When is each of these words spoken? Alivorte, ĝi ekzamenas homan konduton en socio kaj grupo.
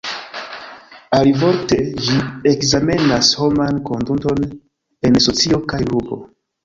Alivorte, 1.17 1.77
ĝi 2.07 2.17
ekzamenas 2.53 3.29
homan 3.43 3.77
konduton 3.91 4.43
en 5.11 5.21
socio 5.27 5.61
kaj 5.75 5.83
grupo. 5.93 6.19